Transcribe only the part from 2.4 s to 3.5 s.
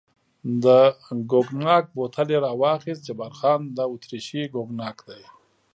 را واخیست، جبار